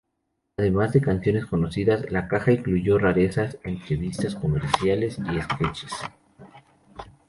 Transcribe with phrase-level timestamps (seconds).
[0.57, 5.91] Además de canciones conocidas, la caja incluyó rarezas, entrevistas, comerciales y sketches.